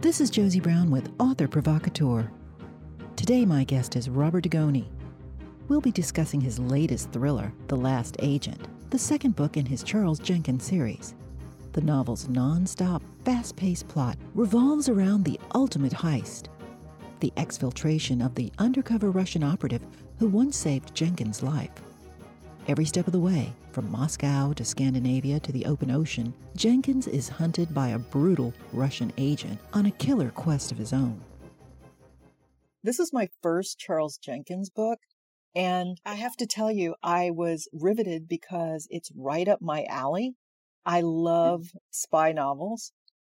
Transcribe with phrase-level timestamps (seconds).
[0.00, 2.30] This is Josie Brown with Author Provocateur.
[3.16, 4.86] Today, my guest is Robert Dugoni.
[5.68, 10.18] We'll be discussing his latest thriller, The Last Agent, the second book in his Charles
[10.18, 11.14] Jenkins series.
[11.72, 16.48] The novel's non stop, fast paced plot revolves around the ultimate heist
[17.20, 19.86] the exfiltration of the undercover Russian operative
[20.18, 21.70] who once saved Jenkins' life.
[22.66, 27.28] Every step of the way, from Moscow to Scandinavia to the open ocean, Jenkins is
[27.28, 31.20] hunted by a brutal Russian agent on a killer quest of his own.
[32.82, 34.98] This is my first Charles Jenkins book,
[35.54, 40.34] and I have to tell you, I was riveted because it's right up my alley.
[40.86, 42.92] I love spy novels,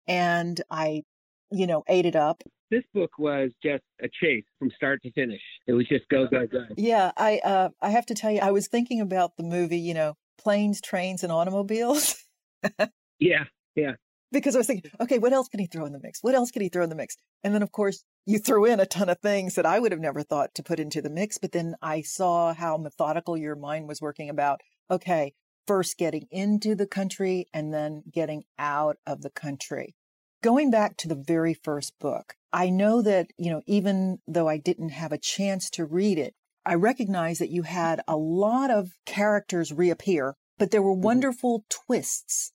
[0.06, 1.02] and I,
[1.50, 5.40] you know, ate it up this book was just a chase from start to finish.
[5.66, 6.64] It was just go go go.
[6.76, 9.94] Yeah, I uh, I have to tell you, I was thinking about the movie, you
[9.94, 12.22] know, planes, trains, and automobiles.
[13.18, 13.92] yeah, yeah.
[14.32, 16.18] Because I was thinking, okay, what else can he throw in the mix?
[16.20, 17.16] What else can he throw in the mix?
[17.44, 20.00] And then, of course, you threw in a ton of things that I would have
[20.00, 21.38] never thought to put into the mix.
[21.38, 25.32] But then I saw how methodical your mind was working about, okay,
[25.66, 29.94] first getting into the country and then getting out of the country.
[30.42, 34.56] Going back to the very first book, I know that, you know, even though I
[34.56, 38.96] didn't have a chance to read it, I recognize that you had a lot of
[39.04, 41.02] characters reappear, but there were mm-hmm.
[41.02, 42.52] wonderful twists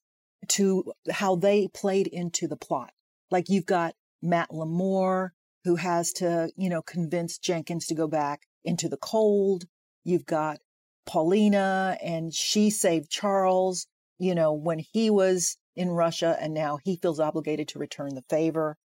[0.48, 2.90] to how they played into the plot.
[3.30, 5.30] Like you've got Matt Lemore,
[5.62, 9.66] who has to, you know, convince Jenkins to go back into the cold.
[10.02, 10.58] You've got
[11.06, 13.86] Paulina and she saved Charles,
[14.18, 18.24] you know, when he was in Russia and now he feels obligated to return the
[18.28, 18.76] favor.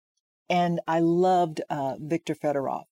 [0.49, 2.83] And I loved uh, Viktor Fedorov.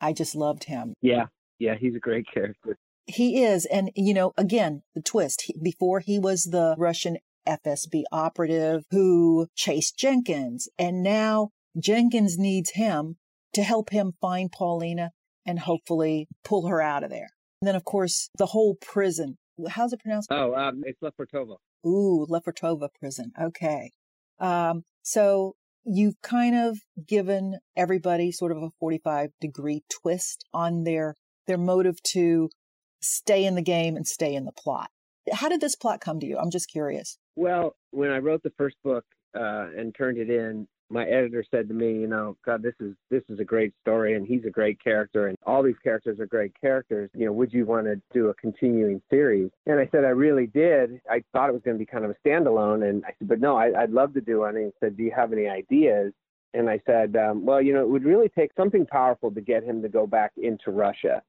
[0.00, 0.94] I just loved him.
[1.00, 1.26] Yeah.
[1.58, 1.74] Yeah.
[1.78, 2.76] He's a great character.
[3.06, 3.66] He is.
[3.66, 9.48] And, you know, again, the twist he, before he was the Russian FSB operative who
[9.54, 10.68] chased Jenkins.
[10.78, 13.16] And now Jenkins needs him
[13.52, 15.10] to help him find Paulina
[15.46, 17.28] and hopefully pull her out of there.
[17.60, 19.38] And then, of course, the whole prison.
[19.68, 20.28] How's it pronounced?
[20.32, 21.56] Oh, um, it's Lefortovo.
[21.86, 23.32] Ooh, Lefortovo prison.
[23.40, 23.92] Okay.
[24.40, 31.14] Um, so you've kind of given everybody sort of a 45 degree twist on their
[31.46, 32.48] their motive to
[33.02, 34.88] stay in the game and stay in the plot.
[35.32, 36.38] How did this plot come to you?
[36.38, 37.18] I'm just curious.
[37.36, 41.68] Well, when I wrote the first book uh, and turned it in, my editor said
[41.68, 44.50] to me, you know, God, this is this is a great story, and he's a
[44.50, 47.10] great character, and all these characters are great characters.
[47.14, 49.50] You know, would you want to do a continuing series?
[49.66, 51.00] And I said, I really did.
[51.10, 53.40] I thought it was going to be kind of a standalone, and I said, but
[53.40, 54.56] no, I, would love to do one.
[54.56, 56.12] And he said, Do you have any ideas?
[56.54, 59.64] And I said, um, well, you know, it would really take something powerful to get
[59.64, 61.20] him to go back into Russia.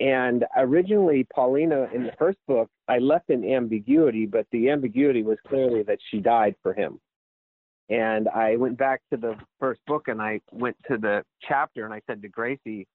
[0.00, 5.36] And originally, Paulina, in the first book, I left an ambiguity, but the ambiguity was
[5.46, 6.98] clearly that she died for him.
[7.88, 11.92] And I went back to the first book and I went to the chapter and
[11.92, 12.86] I said to Gracie,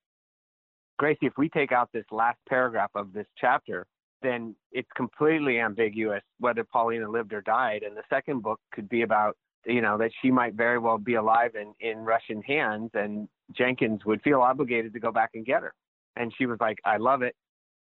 [0.97, 3.85] Gracie, if we take out this last paragraph of this chapter,
[4.23, 7.83] then it's completely ambiguous whether Paulina lived or died.
[7.83, 11.15] And the second book could be about, you know, that she might very well be
[11.15, 15.61] alive in, in Russian hands and Jenkins would feel obligated to go back and get
[15.61, 15.73] her.
[16.15, 17.35] And she was like, I love it.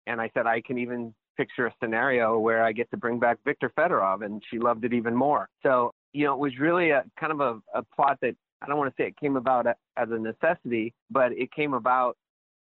[0.07, 3.37] And I said, I can even picture a scenario where I get to bring back
[3.45, 4.25] Victor Fedorov.
[4.25, 5.49] And she loved it even more.
[5.61, 8.77] So you know, it was really a kind of a, a plot that I don't
[8.77, 12.15] want to say it came about as a necessity, but it came about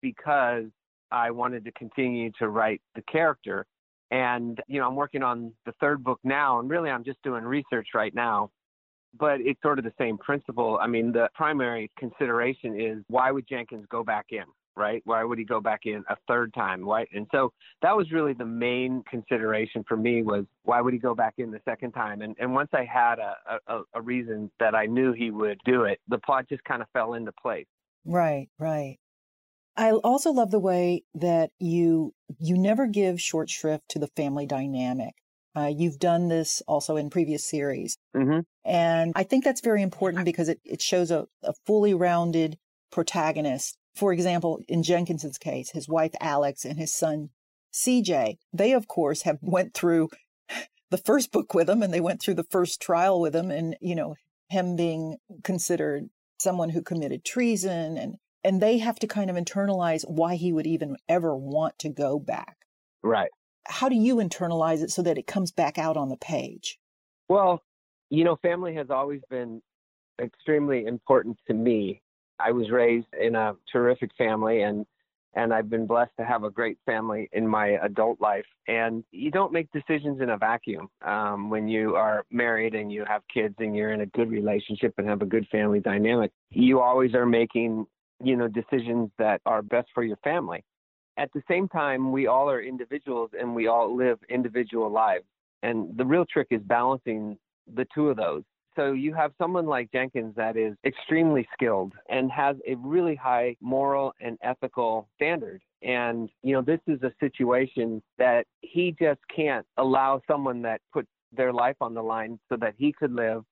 [0.02, 0.64] because
[1.10, 3.64] I wanted to continue to write the character.
[4.10, 7.44] And, you know, I'm working on the third book now, and really I'm just doing
[7.44, 8.50] research right now.
[9.18, 10.78] But it's sort of the same principle.
[10.80, 14.44] I mean, the primary consideration is why would Jenkins go back in?
[14.76, 15.02] Right?
[15.04, 16.84] Why would he go back in a third time?
[16.84, 17.06] Why?
[17.12, 21.14] And so that was really the main consideration for me was why would he go
[21.14, 22.22] back in the second time?
[22.22, 23.34] And and once I had a
[23.66, 26.88] a, a reason that I knew he would do it, the plot just kind of
[26.92, 27.66] fell into place.
[28.04, 28.98] Right, right.
[29.76, 34.46] I also love the way that you you never give short shrift to the family
[34.46, 35.14] dynamic.
[35.56, 37.96] Uh, you've done this also in previous series.
[38.14, 38.40] Mm-hmm.
[38.64, 42.58] And I think that's very important because it, it shows a, a fully rounded
[42.90, 47.30] protagonist for example, in Jenkinson's case, his wife Alex and his son
[47.72, 50.08] CJ, they of course have went through
[50.90, 53.76] the first book with him and they went through the first trial with him and
[53.80, 54.14] you know
[54.48, 56.08] him being considered
[56.38, 60.68] someone who committed treason and and they have to kind of internalize why he would
[60.68, 62.58] even ever want to go back.
[63.02, 63.30] Right.
[63.66, 66.78] How do you internalize it so that it comes back out on the page?
[67.28, 67.60] Well,
[68.08, 69.60] you know, family has always been
[70.22, 72.02] extremely important to me.
[72.38, 74.86] I was raised in a terrific family and
[75.36, 78.46] and I've been blessed to have a great family in my adult life.
[78.68, 80.88] And you don't make decisions in a vacuum.
[81.04, 84.94] Um, when you are married and you have kids and you're in a good relationship
[84.96, 87.86] and have a good family dynamic, you always are making,
[88.24, 90.64] you know, decisions that are best for your family.
[91.18, 95.24] At the same time, we all are individuals and we all live individual lives.
[95.62, 97.36] And the real trick is balancing
[97.74, 98.42] the two of those.
[98.76, 103.56] So you have someone like Jenkins that is extremely skilled and has a really high
[103.60, 105.62] moral and ethical standard.
[105.82, 111.06] And, you know, this is a situation that he just can't allow someone that put
[111.32, 113.44] their life on the line so that he could live,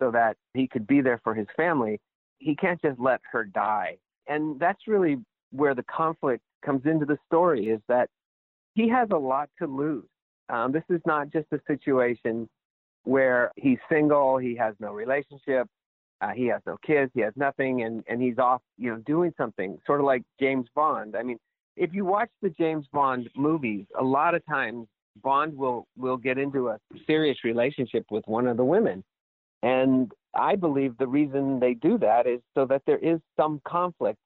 [0.00, 2.00] so that he could be there for his family.
[2.38, 3.98] He can't just let her die.
[4.26, 5.18] And that's really
[5.50, 8.08] where the conflict comes into the story is that
[8.74, 10.04] he has a lot to lose.
[10.48, 12.48] Um, this is not just a situation
[13.04, 15.68] where he's single, he has no relationship,
[16.20, 19.32] uh, he has no kids, he has nothing, and and he's off, you know, doing
[19.36, 21.16] something, sort of like James Bond.
[21.16, 21.38] I mean,
[21.76, 24.86] if you watch the James Bond movies, a lot of times
[25.22, 29.04] Bond will will get into a serious relationship with one of the women,
[29.62, 34.18] and I believe the reason they do that is so that there is some conflict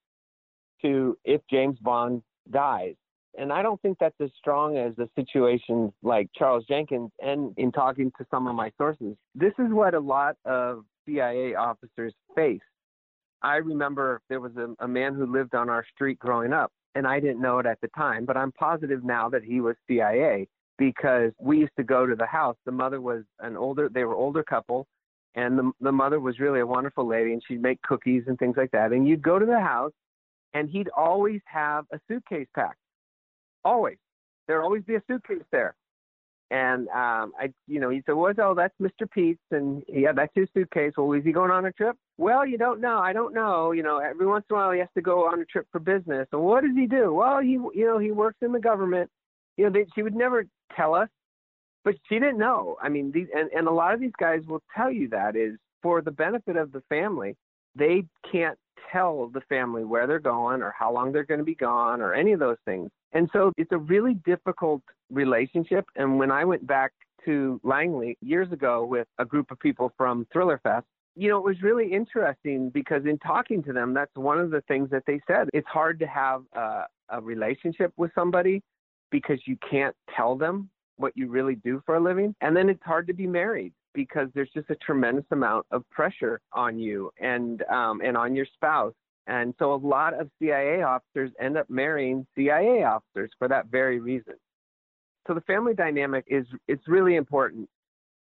[0.83, 2.95] to if James Bond dies
[3.37, 7.11] and I don't think that's as strong as the situation like Charles Jenkins.
[7.21, 11.55] And in talking to some of my sources, this is what a lot of CIA
[11.55, 12.61] officers face.
[13.43, 17.07] I remember there was a, a man who lived on our street growing up, and
[17.07, 20.49] I didn't know it at the time, but I'm positive now that he was CIA
[20.77, 22.57] because we used to go to the house.
[22.65, 24.87] The mother was an older, they were older couple,
[25.37, 28.57] and the, the mother was really a wonderful lady, and she'd make cookies and things
[28.57, 28.93] like that.
[28.93, 29.93] And you'd go to the house,
[30.55, 32.79] and he'd always have a suitcase packed
[33.65, 33.97] Always.
[34.47, 35.75] There'll always be a suitcase there.
[36.51, 39.11] And um, I, you know, he said, "Well, oh, that's Mr.
[39.11, 40.95] Pete's, and yeah, that's his suitcase.
[40.97, 41.95] Well, is he going on a trip?
[42.17, 42.99] Well, you don't know.
[42.99, 43.73] I don't know.
[43.73, 45.79] You know, every once in a while he has to go on a trip for
[45.79, 46.27] business.
[46.33, 47.13] And what does he do?
[47.13, 49.11] Well, he, you know, he works in the government.
[49.59, 51.11] You know, they, she would never tell us,
[51.85, 52.79] but she didn't know.
[52.83, 55.57] I mean, these, and and a lot of these guys will tell you that is
[55.83, 57.37] for the benefit of the family.
[57.75, 58.59] They can't
[58.91, 62.15] tell the family where they're going or how long they're going to be gone or
[62.15, 62.91] any of those things.
[63.13, 65.87] And so it's a really difficult relationship.
[65.97, 66.93] And when I went back
[67.25, 71.45] to Langley years ago with a group of people from Thriller Fest, you know, it
[71.45, 75.21] was really interesting because in talking to them, that's one of the things that they
[75.27, 75.49] said.
[75.53, 78.63] It's hard to have a, a relationship with somebody
[79.11, 82.35] because you can't tell them what you really do for a living.
[82.41, 86.41] And then it's hard to be married because there's just a tremendous amount of pressure
[86.53, 88.95] on you and um, and on your spouse.
[89.29, 94.01] And so a lot of CIA officers end up marrying CIA officers for that very
[94.01, 94.35] reason.
[95.27, 97.69] So the family dynamic is it's really important.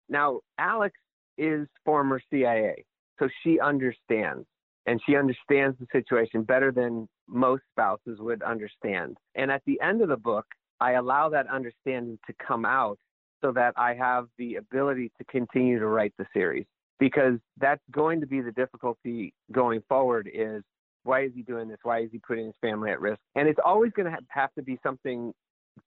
[0.10, 0.96] Now Alex
[1.38, 2.84] is former CIA,
[3.20, 4.46] so she understands
[4.86, 9.18] and she understands the situation better than most spouses would understand.
[9.36, 10.46] And at the end of the book,
[10.82, 13.00] I allow that understanding to come out
[13.42, 16.66] so that I have the ability to continue to write the series
[17.00, 20.64] because that's going to be the difficulty going forward is
[21.08, 21.78] why is he doing this?
[21.84, 23.20] Why is he putting his family at risk?
[23.36, 25.34] And it's always going to have to be something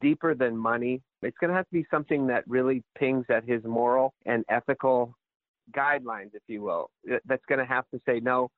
[0.00, 1.02] deeper than money.
[1.22, 5.14] It's going to have to be something that really pings at his moral and ethical
[5.76, 6.90] guidelines, if you will.
[7.26, 8.48] That's going to have to say, no,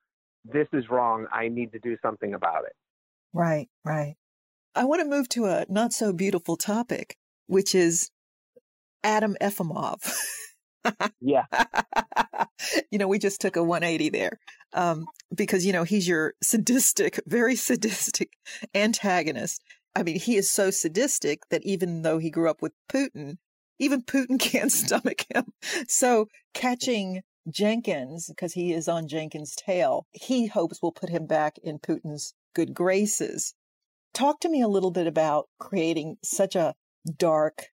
[0.45, 1.27] this is wrong.
[1.31, 2.73] I need to do something about it.
[3.33, 4.15] Right, right.
[4.75, 7.17] I want to move to a not so beautiful topic,
[7.47, 8.09] which is
[9.03, 9.99] Adam Efimov.
[11.21, 11.45] yeah.
[12.91, 14.39] you know, we just took a 180 there
[14.73, 18.31] um, because, you know, he's your sadistic, very sadistic
[18.73, 19.61] antagonist.
[19.95, 23.37] I mean, he is so sadistic that even though he grew up with Putin,
[23.79, 25.45] even Putin can't stomach him.
[25.87, 31.57] So catching Jenkins, because he is on Jenkins' tail, he hopes will put him back
[31.61, 33.53] in Putin's good graces.
[34.13, 36.75] Talk to me a little bit about creating such a
[37.17, 37.69] dark,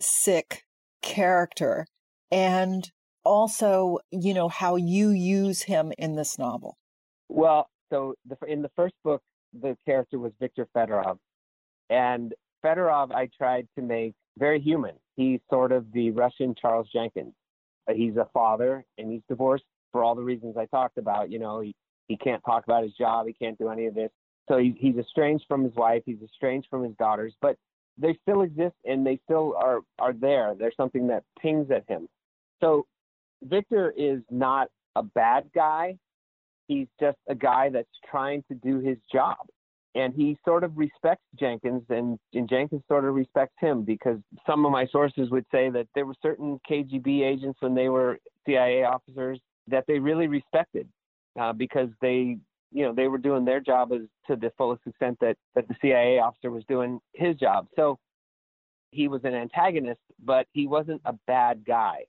[0.00, 0.64] sick,
[1.02, 1.86] character
[2.30, 2.90] and
[3.24, 6.76] also, you know, how you use him in this novel.
[7.28, 11.18] Well, so the, in the first book, the character was Victor Fedorov.
[11.90, 14.94] And Fedorov, I tried to make very human.
[15.16, 17.34] He's sort of the Russian Charles Jenkins.
[17.88, 21.30] Uh, he's a father and he's divorced for all the reasons I talked about.
[21.30, 21.74] You know, he,
[22.08, 24.10] he can't talk about his job, he can't do any of this.
[24.48, 27.56] So he, he's estranged from his wife, he's estranged from his daughters, but
[27.98, 30.54] they still exist and they still are are there.
[30.58, 32.08] There's something that pings at him.
[32.60, 32.86] So
[33.42, 35.96] Victor is not a bad guy.
[36.66, 39.36] He's just a guy that's trying to do his job.
[39.96, 44.66] And he sort of respects Jenkins, and, and Jenkins sort of respects him because some
[44.66, 48.84] of my sources would say that there were certain KGB agents when they were CIA
[48.84, 50.88] officers that they really respected
[51.40, 52.38] uh, because they
[52.74, 55.76] you know, they were doing their job as to the fullest extent that, that the
[55.80, 57.68] CIA officer was doing his job.
[57.76, 57.98] So
[58.90, 62.04] he was an antagonist, but he wasn't a bad guy.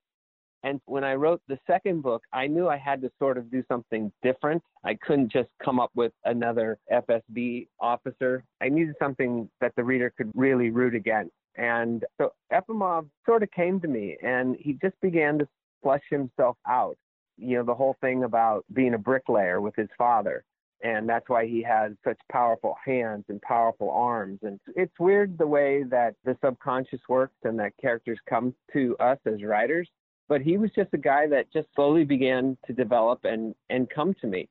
[0.63, 3.63] And when I wrote the second book, I knew I had to sort of do
[3.67, 4.63] something different.
[4.84, 8.43] I couldn't just come up with another FSB officer.
[8.60, 11.34] I needed something that the reader could really root against.
[11.55, 15.48] And so Efimov sort of came to me and he just began to
[15.84, 16.98] flesh himself out.
[17.38, 20.43] You know, the whole thing about being a bricklayer with his father.
[20.84, 24.39] And that's why he has such powerful hands and powerful arms.
[24.44, 29.17] And it's weird the way that the subconscious works and that characters come to us
[29.25, 29.89] as writers
[30.27, 34.13] but he was just a guy that just slowly began to develop and and come
[34.22, 34.50] to me.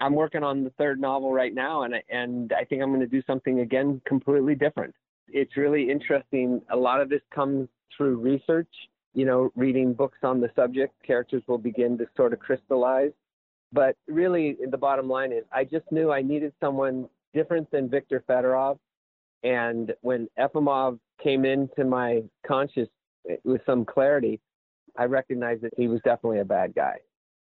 [0.00, 3.06] I'm working on the third novel right now, and and I think I'm going to
[3.06, 4.94] do something again completely different.
[5.28, 6.60] It's really interesting.
[6.70, 8.68] A lot of this comes through research.
[9.14, 13.12] You know, reading books on the subject, characters will begin to sort of crystallize.
[13.74, 18.22] But really, the bottom line is, I just knew I needed someone different than Viktor
[18.28, 18.78] Fedorov.
[19.42, 22.88] And when Efimov came into my conscious
[23.42, 24.40] with some clarity,
[24.96, 26.98] I recognized that he was definitely a bad guy.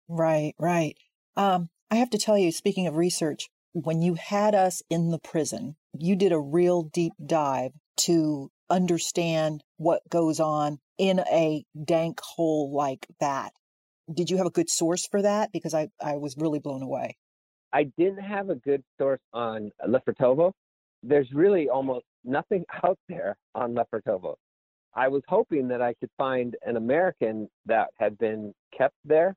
[0.07, 0.95] Right, right.
[1.35, 5.19] Um, I have to tell you, speaking of research, when you had us in the
[5.19, 12.19] prison, you did a real deep dive to understand what goes on in a dank
[12.19, 13.51] hole like that.
[14.13, 15.51] Did you have a good source for that?
[15.51, 17.17] Because I, I was really blown away.
[17.71, 20.51] I didn't have a good source on Lefortovo.
[21.03, 24.35] There's really almost nothing out there on Lefortovo.
[24.95, 29.35] I was hoping that I could find an American that had been kept there.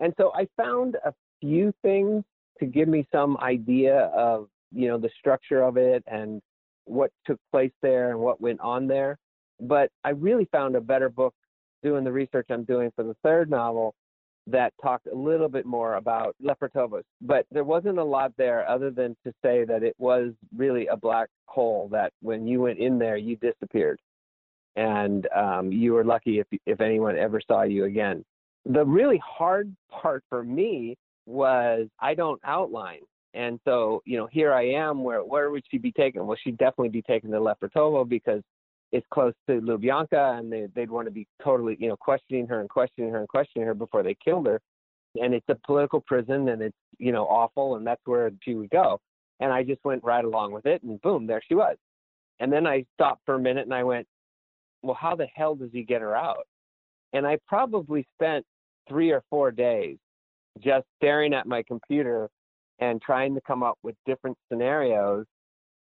[0.00, 2.24] And so I found a few things
[2.58, 6.40] to give me some idea of, you know, the structure of it and
[6.86, 9.18] what took place there and what went on there.
[9.60, 11.34] But I really found a better book
[11.82, 13.94] doing the research I'm doing for the third novel
[14.46, 17.02] that talked a little bit more about Lefortovos.
[17.20, 20.96] But there wasn't a lot there other than to say that it was really a
[20.96, 23.98] black hole that when you went in there, you disappeared
[24.76, 28.24] and um, you were lucky if if anyone ever saw you again.
[28.66, 33.00] The really hard part for me was I don't outline,
[33.34, 35.02] and so you know here I am.
[35.02, 36.26] Where where would she be taken?
[36.26, 38.42] Well, she'd definitely be taken to Lefortovo because
[38.92, 42.60] it's close to Lubyanka, and they, they'd want to be totally you know questioning her
[42.60, 44.60] and questioning her and questioning her before they killed her.
[45.20, 48.70] And it's a political prison, and it's you know awful, and that's where she would
[48.70, 49.00] go.
[49.40, 51.76] And I just went right along with it, and boom, there she was.
[52.40, 54.06] And then I stopped for a minute and I went,
[54.82, 56.46] well, how the hell does he get her out?
[57.12, 58.44] And I probably spent
[58.88, 59.96] three or four days
[60.62, 62.28] just staring at my computer
[62.78, 65.24] and trying to come up with different scenarios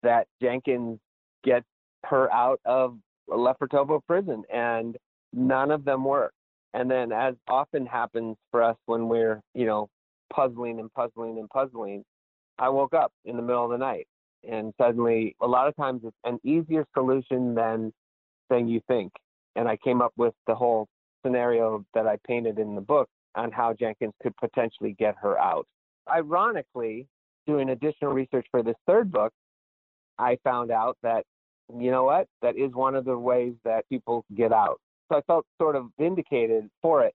[0.03, 0.99] that Jenkins
[1.43, 1.65] gets
[2.13, 2.97] her out of
[3.29, 4.97] Lefortovo prison, and
[5.33, 6.33] none of them work.
[6.73, 9.89] And then, as often happens for us when we're, you know,
[10.33, 12.03] puzzling and puzzling and puzzling,
[12.57, 14.07] I woke up in the middle of the night,
[14.49, 17.91] and suddenly, a lot of times, it's an easier solution than
[18.49, 19.11] thing you think.
[19.55, 20.87] And I came up with the whole
[21.23, 25.65] scenario that I painted in the book on how Jenkins could potentially get her out.
[26.09, 27.07] Ironically,
[27.47, 29.31] doing additional research for this third book,
[30.19, 31.23] I found out that,
[31.77, 34.79] you know what, that is one of the ways that people get out.
[35.11, 37.13] So I felt sort of vindicated for it.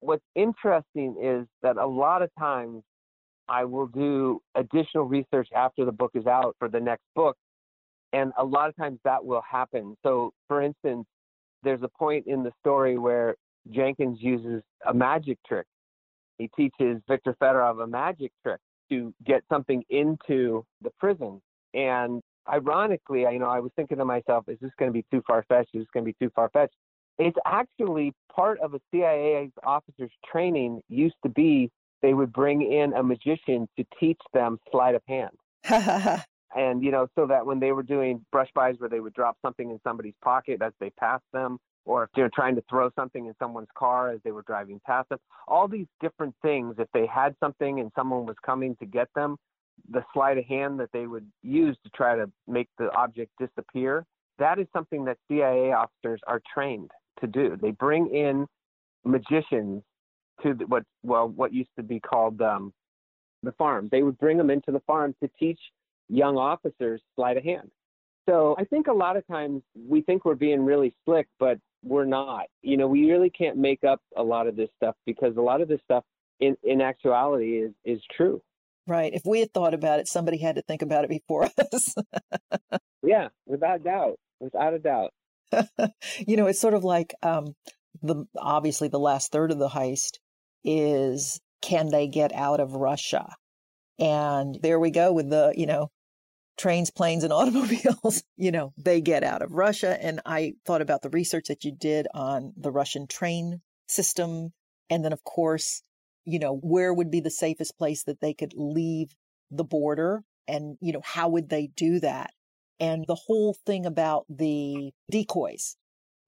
[0.00, 2.82] What's interesting is that a lot of times
[3.48, 7.36] I will do additional research after the book is out for the next book
[8.12, 9.96] and a lot of times that will happen.
[10.02, 11.06] So, for instance,
[11.62, 13.36] there's a point in the story where
[13.70, 15.66] Jenkins uses a magic trick.
[16.38, 18.60] He teaches Viktor Fedorov a magic trick
[18.90, 21.40] to get something into the prison.
[21.72, 25.22] And ironically, you know, I was thinking to myself, is this going to be too
[25.26, 25.70] far fetched?
[25.74, 26.74] Is this going to be too far fetched?
[27.18, 31.70] It's actually part of a CIA officer's training used to be
[32.00, 35.30] they would bring in a magician to teach them sleight of hand.
[36.54, 39.36] and you know so that when they were doing brush bys where they would drop
[39.42, 43.26] something in somebody's pocket as they passed them or if they're trying to throw something
[43.26, 45.18] in someone's car as they were driving past them
[45.48, 49.36] all these different things if they had something and someone was coming to get them
[49.90, 54.04] the sleight of hand that they would use to try to make the object disappear
[54.38, 58.46] that is something that cia officers are trained to do they bring in
[59.04, 59.82] magicians
[60.42, 62.72] to the, what well what used to be called um,
[63.42, 65.58] the farm they would bring them into the farm to teach
[66.12, 67.70] young officers sleight of hand.
[68.28, 72.04] So I think a lot of times we think we're being really slick, but we're
[72.04, 72.46] not.
[72.62, 75.60] You know, we really can't make up a lot of this stuff because a lot
[75.60, 76.04] of this stuff
[76.38, 78.40] in, in actuality is, is true.
[78.86, 79.12] Right.
[79.14, 81.94] If we had thought about it, somebody had to think about it before us.
[83.02, 84.18] yeah, without doubt.
[84.40, 85.12] Without a doubt.
[86.18, 87.54] you know, it's sort of like um,
[88.02, 90.18] the obviously the last third of the heist
[90.64, 93.34] is can they get out of Russia?
[93.98, 95.90] And there we go with the, you know,
[96.58, 99.96] trains, planes, and automobiles, you know, they get out of Russia.
[100.02, 104.52] And I thought about the research that you did on the Russian train system.
[104.90, 105.82] And then, of course,
[106.24, 109.14] you know, where would be the safest place that they could leave
[109.50, 110.22] the border?
[110.48, 112.30] And, you know, how would they do that?
[112.80, 115.76] And the whole thing about the decoys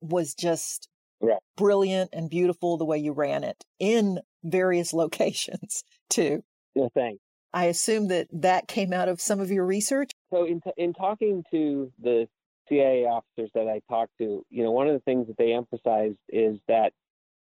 [0.00, 0.88] was just
[1.20, 1.38] right.
[1.56, 6.42] brilliant and beautiful the way you ran it in various locations, too.
[6.74, 7.20] No, thanks.
[7.52, 10.10] I assume that that came out of some of your research.
[10.32, 12.26] So, in, t- in talking to the
[12.68, 16.18] CIA officers that I talked to, you know, one of the things that they emphasized
[16.28, 16.92] is that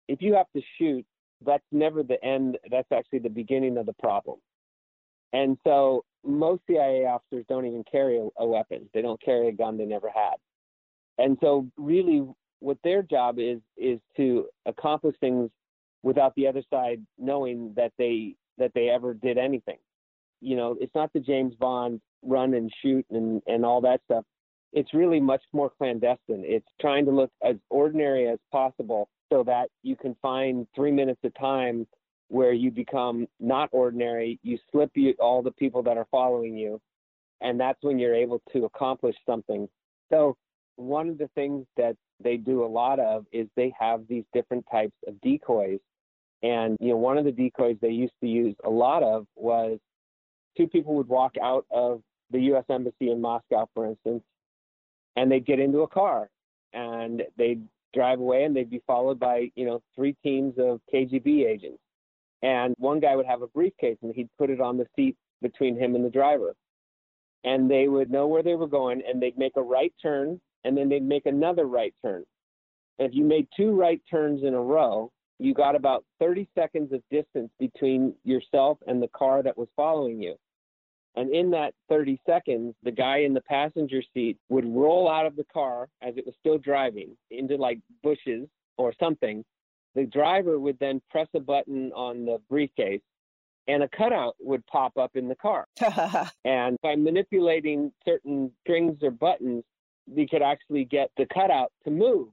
[0.08, 1.06] if you have to shoot,
[1.46, 2.58] that's never the end.
[2.70, 4.38] That's actually the beginning of the problem.
[5.34, 8.90] And so, most CIA officers don't even carry a, a weapon.
[8.94, 10.36] They don't carry a gun they never had.
[11.18, 12.26] And so, really,
[12.60, 15.50] what their job is is to accomplish things
[16.04, 19.78] without the other side knowing that they that they ever did anything
[20.42, 24.26] you know, it's not the James Bond run and shoot and, and all that stuff.
[24.74, 26.44] It's really much more clandestine.
[26.46, 31.20] It's trying to look as ordinary as possible so that you can find three minutes
[31.24, 31.88] of time
[32.30, 34.40] where you become not ordinary.
[34.44, 36.80] You slip you, all the people that are following you,
[37.42, 39.68] and that's when you're able to accomplish something.
[40.10, 40.36] So,
[40.76, 44.66] one of the things that they do a lot of is they have these different
[44.72, 45.80] types of decoys.
[46.44, 49.80] And, you know, one of the decoys they used to use a lot of was
[50.56, 52.66] two people would walk out of the U.S.
[52.70, 54.24] Embassy in Moscow, for instance,
[55.18, 56.30] and they'd get into a car
[56.74, 57.62] and they'd
[57.94, 61.80] drive away and they'd be followed by, you know, three teams of KGB agents.
[62.44, 65.78] And one guy would have a briefcase and he'd put it on the seat between
[65.78, 66.54] him and the driver.
[67.44, 70.78] And they would know where they were going and they'd make a right turn and
[70.78, 72.24] then they'd make another right turn.
[73.00, 76.94] And if you made two right turns in a row, you got about 30 seconds
[76.94, 80.36] of distance between yourself and the car that was following you.
[81.18, 85.36] And in that 30 seconds, the guy in the passenger seat would roll out of
[85.36, 88.48] the car as it was still driving into like bushes
[88.78, 89.44] or something.
[89.96, 93.02] The driver would then press a button on the briefcase
[93.68, 95.66] and a cutout would pop up in the car.
[96.46, 99.64] and by manipulating certain strings or buttons,
[100.06, 102.28] we could actually get the cutout to move.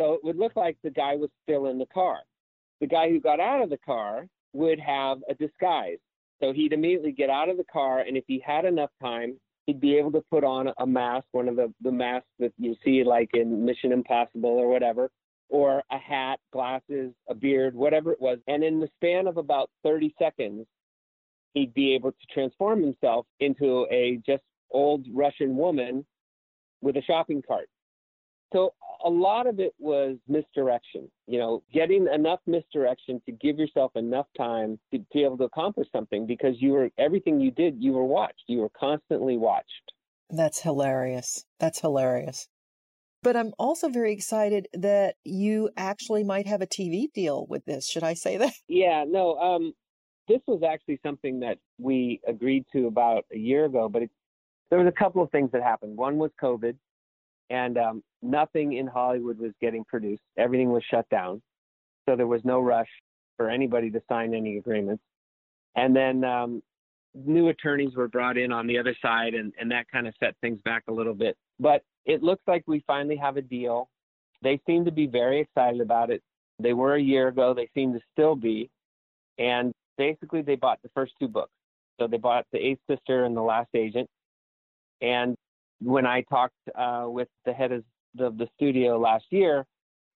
[0.00, 2.20] So it would look like the guy was still in the car.
[2.80, 5.98] The guy who got out of the car would have a disguise.
[6.42, 9.80] So he'd immediately get out of the car, and if he had enough time, he'd
[9.80, 13.04] be able to put on a mask, one of the, the masks that you see
[13.04, 15.10] like in Mission Impossible or whatever,
[15.48, 18.38] or a hat, glasses, a beard, whatever it was.
[18.46, 20.66] And in the span of about 30 seconds,
[21.54, 26.04] he'd be able to transform himself into a just old Russian woman
[26.80, 27.68] with a shopping cart.
[28.52, 33.92] So a lot of it was misdirection, you know, getting enough misdirection to give yourself
[33.96, 37.92] enough time to be able to accomplish something because you were everything you did, you
[37.92, 38.44] were watched.
[38.46, 39.92] You were constantly watched.
[40.30, 41.44] That's hilarious.
[41.58, 42.48] That's hilarious.
[43.22, 47.88] But I'm also very excited that you actually might have a TV deal with this.
[47.88, 48.52] Should I say that?
[48.68, 49.36] Yeah, no.
[49.38, 49.72] Um,
[50.28, 54.10] this was actually something that we agreed to about a year ago, but it,
[54.70, 55.96] there was a couple of things that happened.
[55.96, 56.76] One was COVID,
[57.50, 60.22] and um, nothing in Hollywood was getting produced.
[60.36, 61.42] Everything was shut down,
[62.08, 62.88] so there was no rush
[63.36, 65.02] for anybody to sign any agreements.
[65.76, 66.62] And then um,
[67.14, 70.34] new attorneys were brought in on the other side, and, and that kind of set
[70.40, 71.36] things back a little bit.
[71.58, 73.88] But it looks like we finally have a deal.
[74.42, 76.22] They seem to be very excited about it.
[76.58, 77.54] They were a year ago.
[77.54, 78.70] They seem to still be.
[79.38, 81.52] And basically, they bought the first two books.
[81.98, 84.08] So they bought The Eighth Sister and The Last Agent.
[85.00, 85.36] And
[85.84, 89.66] when I talked uh, with the head of the, the studio last year,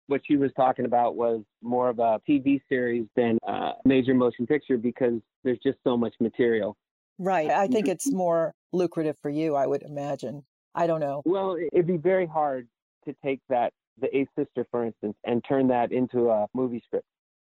[0.06, 4.46] what she was talking about was more of a TV series than a major motion
[4.46, 6.76] picture because there's just so much material.
[7.18, 7.50] Right.
[7.50, 10.44] I think it's more lucrative for you, I would imagine.
[10.74, 11.22] I don't know.
[11.24, 12.68] Well, it'd be very hard
[13.06, 17.06] to take that, the Eighth Sister, for instance, and turn that into a movie script.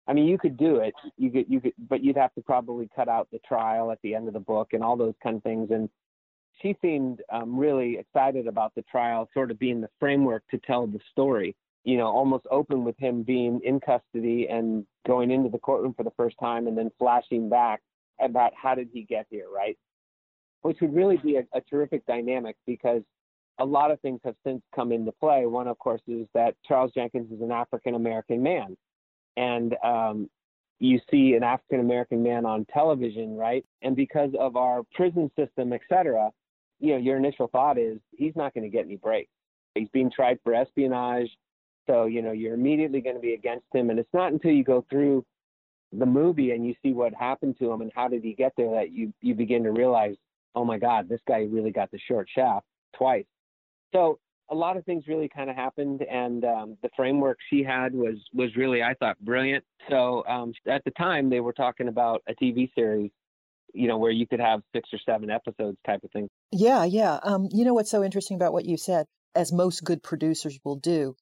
[0.07, 2.90] I mean, you could do it, you could, you could, but you'd have to probably
[2.94, 5.42] cut out the trial at the end of the book and all those kind of
[5.42, 5.70] things.
[5.70, 5.88] And
[6.61, 10.87] she seemed um, really excited about the trial, sort of being the framework to tell
[10.87, 11.55] the story.
[11.85, 16.03] You know, almost open with him being in custody and going into the courtroom for
[16.03, 17.83] the first time, and then flashing back
[18.21, 19.77] about how did he get here, right?
[20.62, 23.03] Which would really be a, a terrific dynamic because
[23.59, 25.45] a lot of things have since come into play.
[25.47, 28.77] One, of course, is that Charles Jenkins is an African American man,
[29.37, 30.31] and um,
[30.79, 33.64] you see an African American man on television, right?
[33.83, 36.31] And because of our prison system, et cetera,
[36.81, 39.31] you know, your initial thought is he's not going to get any breaks.
[39.75, 41.31] He's being tried for espionage.
[41.87, 43.91] So, you know, you're immediately going to be against him.
[43.91, 45.25] And it's not until you go through
[45.93, 48.71] the movie and you see what happened to him and how did he get there
[48.73, 50.17] that you you begin to realize,
[50.55, 53.27] oh my God, this guy really got the short shaft twice.
[53.93, 54.19] So
[54.51, 58.17] a lot of things really kind of happened, and um, the framework she had was
[58.33, 59.65] was really I thought brilliant.
[59.89, 63.11] So um, at the time they were talking about a TV series,
[63.75, 66.29] you know, where you could have six or seven episodes type of thing.
[66.53, 67.19] Yeah, yeah.
[67.23, 70.77] Um, you know what's so interesting about what you said, as most good producers will
[70.77, 71.17] do,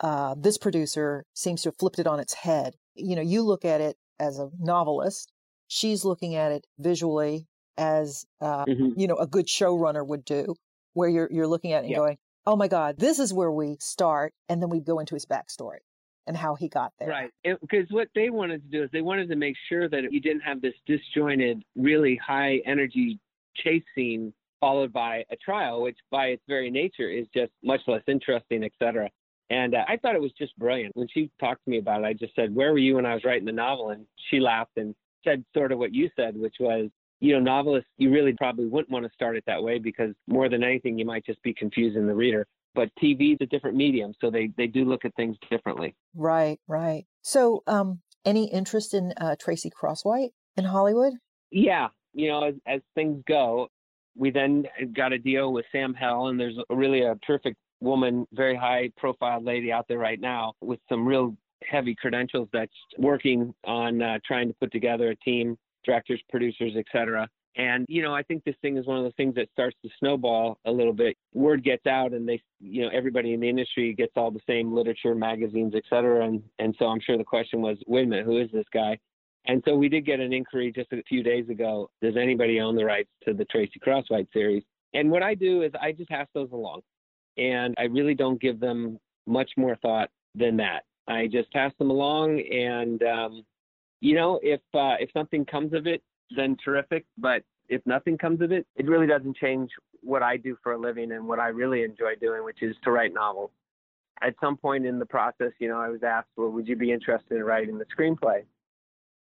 [0.00, 2.74] uh, this producer seems to have flipped it on its head.
[2.94, 5.32] You know, you look at it as a novelist,
[5.68, 7.46] she's looking at it visually
[7.78, 8.98] as uh, mm-hmm.
[8.98, 10.54] you know a good showrunner would do,
[10.92, 11.96] where you're you're looking at it and yeah.
[11.96, 15.26] going, oh my God, this is where we start, and then we go into his
[15.26, 15.78] backstory
[16.26, 17.08] and how he got there.
[17.08, 17.30] Right.
[17.44, 20.40] Because what they wanted to do is they wanted to make sure that you didn't
[20.40, 23.18] have this disjointed, really high energy
[23.54, 28.02] chase scene followed by a trial, which by its very nature is just much less
[28.08, 29.08] interesting, et cetera.
[29.50, 30.96] And uh, I thought it was just brilliant.
[30.96, 33.14] When she talked to me about it, I just said, Where were you when I
[33.14, 33.90] was writing the novel?
[33.90, 36.88] And she laughed and said sort of what you said, which was,
[37.20, 40.48] you know, novelists, you really probably wouldn't want to start it that way because more
[40.48, 42.46] than anything, you might just be confusing the reader.
[42.76, 45.96] But TV is a different medium, so they, they do look at things differently.
[46.14, 47.06] Right, right.
[47.22, 51.14] So, um, any interest in uh, Tracy Crosswhite in Hollywood?
[51.50, 53.68] Yeah, you know, as, as things go,
[54.16, 58.56] we then got a deal with Sam Hell, and there's really a terrific woman, very
[58.56, 64.02] high profile lady out there right now with some real heavy credentials that's working on
[64.02, 67.28] uh, trying to put together a team, directors, producers, etc.
[67.56, 69.88] And you know, I think this thing is one of those things that starts to
[69.98, 71.16] snowball a little bit.
[71.32, 74.74] Word gets out, and they, you know, everybody in the industry gets all the same
[74.74, 76.26] literature, magazines, etc.
[76.26, 78.98] And and so I'm sure the question was, wait a minute, who is this guy?
[79.46, 81.88] And so we did get an inquiry just a few days ago.
[82.02, 84.64] Does anybody own the rights to the Tracy Crosswhite series?
[84.92, 86.80] And what I do is I just pass those along
[87.36, 90.84] and I really don't give them much more thought than that.
[91.08, 93.44] I just pass them along, and um,
[94.00, 96.02] you know, if uh, if something comes of it,
[96.34, 97.04] then terrific.
[97.18, 99.70] But if nothing comes of it, it really doesn't change
[100.02, 102.90] what I do for a living and what I really enjoy doing, which is to
[102.90, 103.50] write novels.
[104.22, 106.92] At some point in the process, you know, I was asked, "Well, would you be
[106.92, 108.44] interested in writing the screenplay?"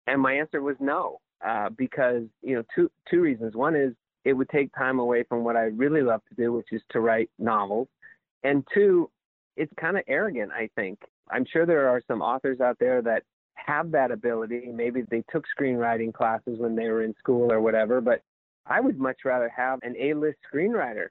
[0.05, 3.55] And my answer was no, uh, because you know, two two reasons.
[3.55, 3.93] One is
[4.25, 6.99] it would take time away from what I really love to do, which is to
[6.99, 7.87] write novels.
[8.43, 9.09] And two,
[9.57, 10.99] it's kind of arrogant, I think.
[11.29, 13.23] I'm sure there are some authors out there that
[13.65, 14.69] have that ability.
[14.73, 18.21] Maybe they took screenwriting classes when they were in school or whatever, but
[18.65, 21.07] I would much rather have an A list screenwriter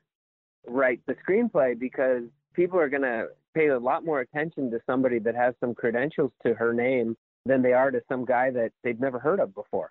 [0.67, 2.23] write the screenplay because
[2.55, 6.33] people are going to pay a lot more attention to somebody that has some credentials
[6.47, 9.91] to her name than they are to some guy that they've never heard of before.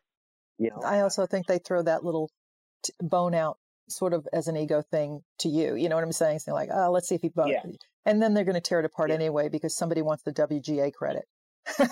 [0.57, 2.29] You know, I also think they throw that little
[2.83, 3.57] t- bone out
[3.89, 5.75] sort of as an ego thing to you.
[5.75, 6.39] You know what I'm saying?
[6.39, 7.51] Saying like, oh, let's see if he bumped.
[7.51, 7.71] Yeah.
[8.05, 9.15] And then they're going to tear it apart yeah.
[9.15, 11.25] anyway because somebody wants the WGA credit.
[11.79, 11.85] Yeah.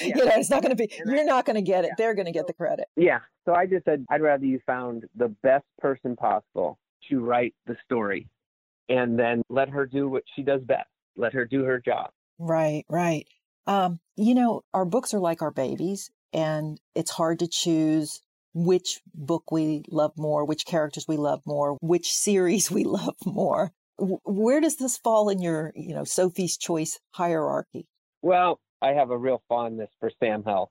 [0.00, 1.92] You know, it's not going to be, you're not going to get it.
[1.96, 2.86] They're going to get the credit.
[2.96, 3.20] Yeah.
[3.44, 7.76] So I just said, I'd rather you found the best person possible to write the
[7.84, 8.28] story
[8.88, 10.88] and then let her do what she does best.
[11.16, 12.10] Let her do her job.
[12.38, 13.26] Right, right.
[13.66, 18.20] Um, you know, our books are like our babies, and it's hard to choose
[18.54, 23.72] which book we love more, which characters we love more, which series we love more.
[23.98, 27.86] Where does this fall in your, you know, Sophie's Choice hierarchy?
[28.20, 30.70] Well, I have a real fondness for Sam Hell.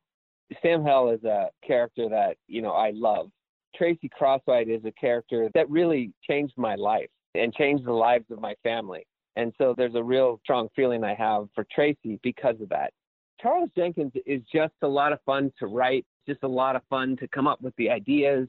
[0.61, 3.29] Sam Hell is a character that, you know, I love.
[3.75, 8.39] Tracy Crosswhite is a character that really changed my life and changed the lives of
[8.39, 9.05] my family.
[9.35, 12.93] And so there's a real strong feeling I have for Tracy because of that.
[13.41, 17.17] Charles Jenkins is just a lot of fun to write just a lot of fun
[17.17, 18.47] to come up with the ideas.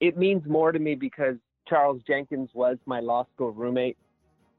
[0.00, 1.36] It means more to me because
[1.68, 3.98] Charles Jenkins was my law school roommate.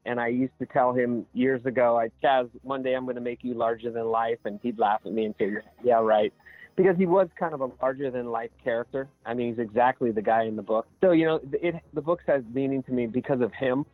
[0.06, 3.20] And I used to tell him years ago, I Chaz, one day I'm going to
[3.20, 4.38] make you larger than life.
[4.44, 5.52] And he'd laugh at me and say,
[5.84, 6.32] yeah, right.
[6.76, 9.08] Because he was kind of a larger than life character.
[9.26, 10.86] I mean, he's exactly the guy in the book.
[11.02, 13.84] So, you know, it, the book has meaning to me because of him.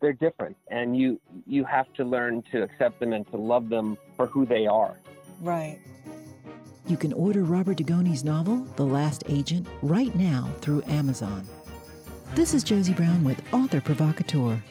[0.00, 0.56] They're different.
[0.68, 4.46] And you, you have to learn to accept them and to love them for who
[4.46, 4.98] they are.
[5.40, 5.78] Right.
[6.86, 11.46] You can order Robert Dugoni's novel, The Last Agent, right now through Amazon.
[12.34, 14.62] This is Josie Brown with Author Provocateur.